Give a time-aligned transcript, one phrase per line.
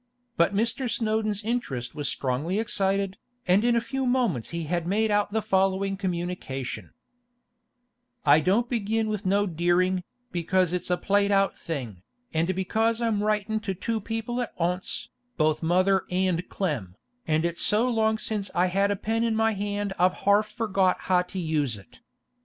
[0.35, 0.89] But Mr.
[0.89, 3.17] Snowdon's interest was strongly excited,
[3.47, 6.95] and in a few moments he had made out the following communication:
[8.25, 12.01] 'I don't begin with no deering, because it's a plaid out thing,
[12.33, 16.95] and because I'm riting to too people at onse, both mother and Clem,
[17.27, 21.01] and it's so long since I've had a pen in my hand I've harf forgot
[21.01, 21.99] how to use it.